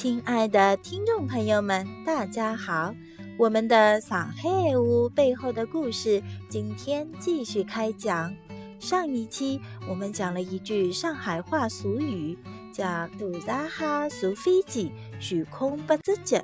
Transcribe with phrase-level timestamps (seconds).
[0.00, 2.94] 亲爱的听众朋友们，大家好！
[3.36, 8.32] 我们的上海屋背后的故事，今天继续开讲。
[8.78, 12.38] 上一期我们讲了一句上海话俗语，
[12.72, 12.84] 叫
[13.18, 13.68] “大闸
[14.08, 16.40] 蟹坐飞机，悬空不知脚”。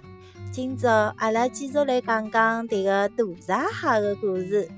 [0.51, 4.69] 今朝阿拉继续来讲讲这个大闸蟹的故事。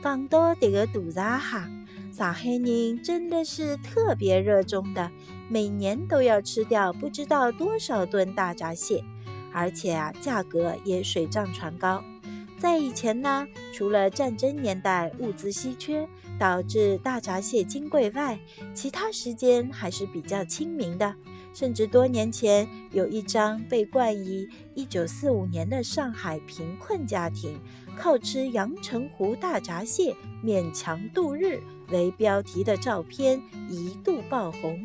[0.00, 1.83] 讲到这个大闸蟹。
[2.16, 5.10] 撒黑宁真的是特别热衷的，
[5.48, 9.02] 每年都要吃掉不知道多少吨大闸蟹，
[9.52, 12.04] 而且啊，价格也水涨船高。
[12.56, 16.08] 在以前呢，除了战争年代物资稀缺
[16.38, 18.38] 导致大闸蟹金贵外，
[18.72, 21.16] 其他时间还是比较亲民的。
[21.52, 27.60] 甚至多年前有一张被冠以“一九四五年的上海贫困家庭
[27.96, 31.60] 靠吃阳澄湖大闸蟹勉强度日”。
[31.90, 34.82] 为标题的照片一度爆红。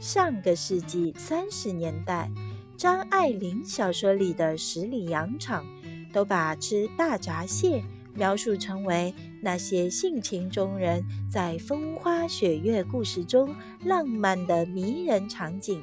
[0.00, 2.30] 上个世纪三十年代，
[2.76, 5.64] 张爱玲小说里的十里洋场
[6.12, 7.82] 都把吃大闸蟹
[8.14, 15.82] 描述成为那些性情中人在风花雪月故事中浪漫的迷人场景。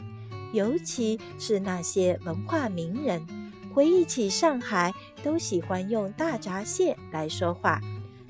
[0.54, 3.26] 尤其是那些文化名人，
[3.74, 7.82] 回忆起上海，都喜欢用大闸蟹来说话。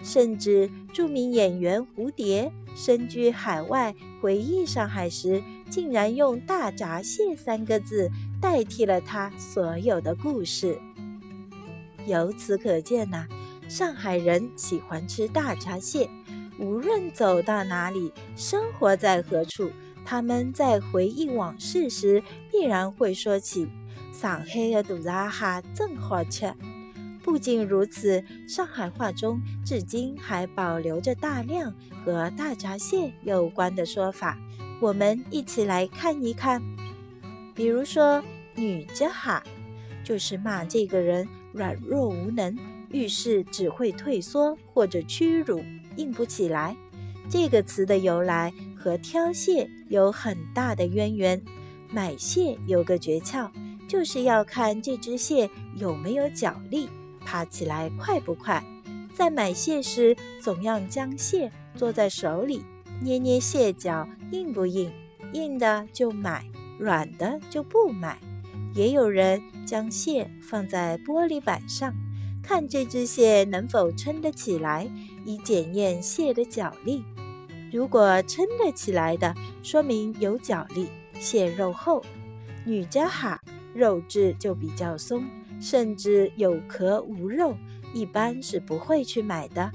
[0.04, 8.10] 甚至著名演员蝴蝶身居海外回忆上海时，竟然用“大闸蟹”三个字
[8.42, 10.80] 代替了他所有的故事。
[12.06, 13.28] 由此可见呐，
[13.68, 16.10] 上海人喜欢吃大闸蟹，
[16.60, 19.70] 无论走到哪里，生活在何处，
[20.04, 23.68] 他们在回忆往事时，必然会说起
[24.12, 26.52] 上海的大闸蟹真好吃。
[27.24, 34.38] 不仅如此，上海话中至今还保留着大量和大闸蟹有关的说法，
[34.80, 36.62] 我们一起来看一看。
[37.54, 38.24] 比如说
[38.56, 39.44] “女家哈”，
[40.04, 42.58] 就是骂这个人软弱无能，
[42.90, 45.64] 遇事只会退缩或者屈辱，
[45.98, 46.76] 硬不起来。
[47.30, 51.42] 这个词的由来和挑蟹有很大的渊源。
[51.94, 53.50] 买蟹有个诀窍，
[53.88, 56.90] 就是要看这只蟹有没有脚力。
[57.26, 58.64] 爬起来快不快？
[59.14, 62.64] 在买蟹时，总要将蟹做在手里，
[63.02, 64.92] 捏捏蟹脚硬不硬，
[65.34, 66.46] 硬的就买，
[66.80, 68.18] 软的就不买。
[68.74, 71.94] 也有人将蟹放在玻璃板上，
[72.42, 74.90] 看这只蟹能否撑得起来，
[75.26, 77.04] 以检验蟹的脚力。
[77.72, 80.88] 如果撑得起来的，说明有脚力，
[81.20, 82.02] 蟹肉厚；
[82.66, 83.42] 女家哈，
[83.74, 85.24] 肉质就比较松。
[85.62, 87.56] 甚至有壳无肉，
[87.94, 89.72] 一般是不会去买的。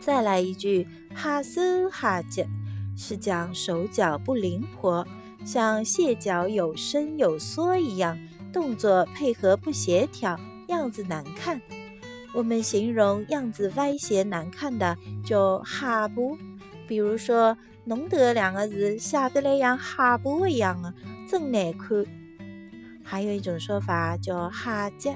[0.00, 2.42] 再来一句“哈斯哈脚”，
[2.96, 5.06] 是讲手脚不灵活，
[5.44, 8.18] 像蟹脚有伸有缩一样，
[8.52, 11.60] 动作配合不协调，样子难看。
[12.34, 16.36] 我们形容样子歪斜难看的，就哈不。
[16.86, 20.94] 比如说“农德”两个字写得来像哈不一样的，
[21.28, 22.04] 真难看。
[23.10, 25.10] 还有一种说法叫“哈吉”，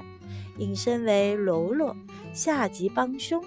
[0.57, 1.95] 引申为喽啰，
[2.33, 3.39] 下级帮凶。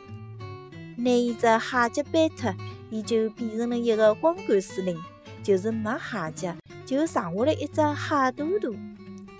[0.97, 2.55] 那一只哈吉贝特，
[2.89, 4.97] 伊就变成了一个光杆司令，
[5.43, 6.49] 就是没哈吉，
[6.85, 8.77] 就剩下了一只哈嘟嘟，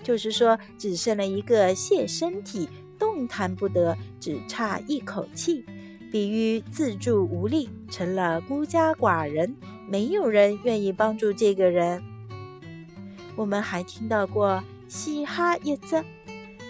[0.03, 2.67] 就是说只剩了一个蟹身体，
[2.99, 5.65] 动弹不得，只差一口气，
[6.11, 9.55] 比喻自助无力，成了孤家寡人，
[9.89, 12.03] 没有人愿意帮助这个人。
[13.37, 14.61] 我们还听到过。
[14.87, 16.03] 嘻哈一只，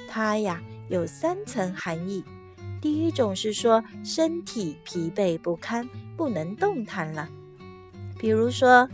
[0.08, 2.24] 它呀有三层含义。
[2.82, 7.28] 第一种是说身体疲惫不堪，不能动弹了。
[8.20, 8.88] 比如说，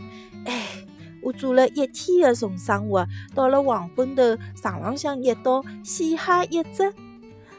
[0.44, 0.66] 哎，
[1.22, 4.22] 我做了一天的重生活，到了黄昏头，
[4.54, 6.92] 床浪向一倒，嘻哈一只，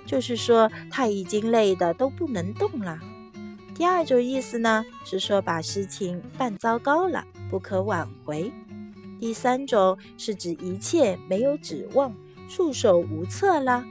[0.05, 2.99] 就是说他已经累得都不能动了。
[3.73, 8.51] 第二种意思呢，是说把事情办糟糕了，不可挽回。
[9.25, 12.15] 第三种是指一切没有指望，
[12.47, 13.83] 束手无策了。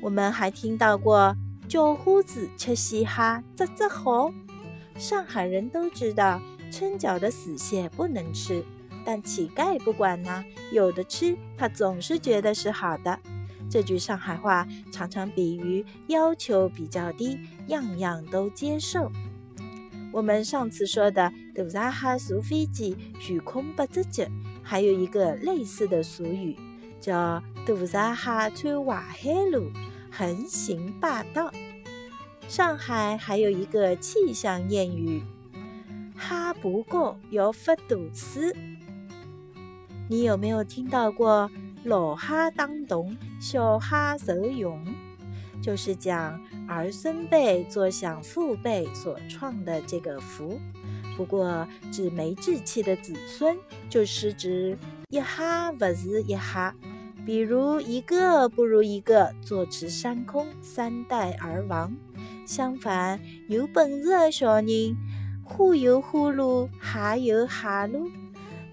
[0.00, 1.36] 我们还听到过
[1.70, 4.32] “叫呼子吃嘻哈，这这好”。
[4.98, 8.64] 上海人都知道撑脚的死蟹不能吃，
[9.04, 13.16] 但乞丐不管呢，有的吃，他总是觉得是好的。
[13.70, 17.38] 这句上海话常常比喻要求比较低，
[17.68, 19.12] 样样都接受。
[20.16, 24.24] 我们上次说的“大闸蟹坐飞机，悬空不知脚”，
[24.64, 26.56] 还有一个类似的俗语，
[26.98, 29.70] 叫“大闸蟹穿淮海路，
[30.10, 31.52] 横行霸道”。
[32.48, 35.22] 上海还有一个气象谚语
[36.16, 38.56] ：“哈不高要发大水”，
[40.08, 41.50] 你有没有听到过
[41.84, 44.82] “老哈当咚，小哈受用”？
[45.60, 50.60] 就是讲儿孙辈坐享父辈所创的这个福。
[51.16, 53.56] 不过指没志气的子孙，
[53.88, 54.76] 就是指
[55.08, 56.74] 一哈不是一哈。
[57.24, 61.96] 比如一个不如一个，坐吃山空，三代而亡。
[62.46, 63.18] 相反，
[63.48, 64.96] 有本事的小人，
[65.42, 68.10] 忽有忽路，哈有哈路。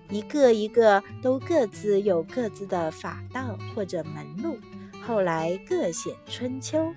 [0.09, 4.59] 一个一个都各自有各自的法道或者门路，
[5.01, 6.93] 后来各显春秋。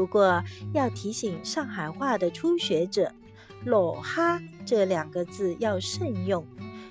[0.00, 0.42] 不过
[0.72, 3.12] 要提醒上海话的初学者
[3.66, 6.42] ，“裸哈”这两个字要慎用。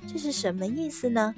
[0.07, 1.33] 这是什么意思呢？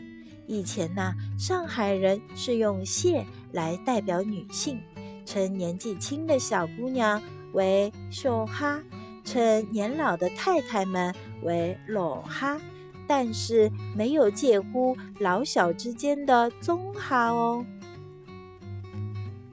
[0.48, 4.82] 以前呢，上海人是用“谢”来代表女性，
[5.26, 7.24] 称年纪轻的小姑娘
[7.54, 8.84] 为“秀哈”，
[9.24, 12.60] 称年老的太太们为“裸哈”。
[13.08, 17.66] 但是没有介乎老小之间的宗哈哦。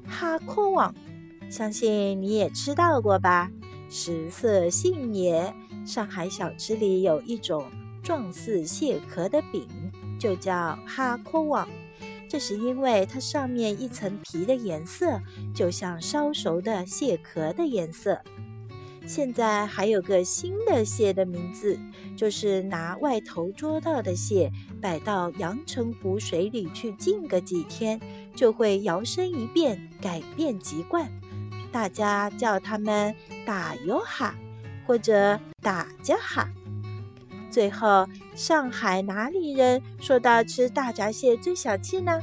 [0.04, 0.92] 哈阔网，
[1.48, 3.50] 相信你也吃到过吧？
[3.88, 5.54] 食色性也。
[5.86, 7.64] 上海小吃里有一种
[8.02, 9.66] 状似蟹壳的饼，
[10.18, 11.66] 就叫哈阔网。
[12.28, 15.18] 这是因为它上面一层皮的颜色，
[15.54, 18.20] 就像烧熟的蟹壳的颜色。
[19.06, 21.78] 现在还有个新的蟹的名字，
[22.14, 24.52] 就是拿外头捉到的蟹
[24.82, 27.98] 摆到阳澄湖水里去浸个几天，
[28.34, 31.10] 就会摇身一变，改变籍贯。
[31.70, 34.34] 大家叫它们打油哈，
[34.86, 36.48] 或者打家哈。
[37.50, 42.20] 最后，上海哪里人说到吃大闸蟹最小气呢？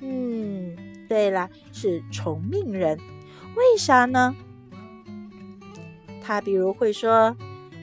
[0.00, 0.76] 嗯，
[1.08, 2.98] 对了，是崇明人。
[3.54, 4.34] 为啥呢？
[6.20, 7.36] 他比如会说：“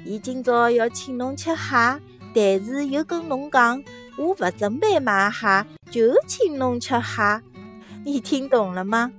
[0.05, 1.99] 伊今朝要请侬吃虾，
[2.35, 3.81] 但是又跟侬讲，
[4.17, 7.41] 我不准备买虾，就请侬吃虾。”
[8.03, 9.11] 你听懂了吗？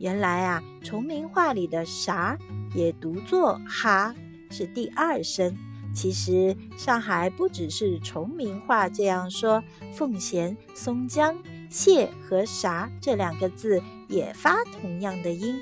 [0.00, 2.36] 原来啊，崇明话里的“啥”
[2.74, 4.14] 也读作“哈”，
[4.50, 5.54] 是第二声。
[5.92, 9.62] 其实上海不只是崇明话这样说，
[9.92, 11.36] 奉贤、松江、
[11.68, 15.60] 蟹和“啥”这两个字也发同样的音。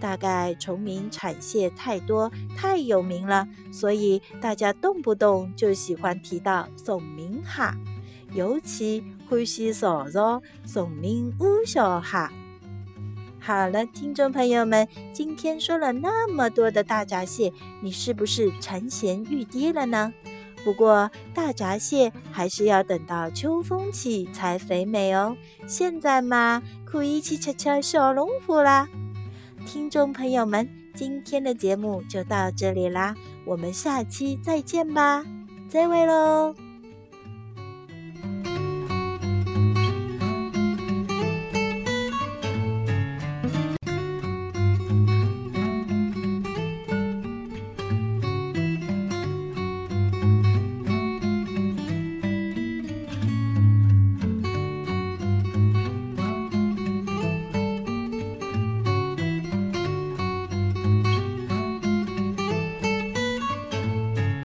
[0.00, 7.76] 大概崇明产蟹太多太有名了，所以大家动不动就喜欢提到崇明哈，
[8.32, 12.32] 尤其欢喜嘲嘲崇明乌小哈。
[13.46, 20.12] 好了，听众朋友们，今天说了那么多的大闸蟹，你是不是馋涎欲滴了呢？
[20.64, 28.88] 不过大闸蟹还是要等到秋风起才肥美哦，现在嘛，可以去吃吃小龙虾啦。
[29.64, 33.14] 听众朋友们，今天的节目就到这里啦，
[33.44, 35.24] 我们下期再见吧，
[35.68, 36.65] 再会喽。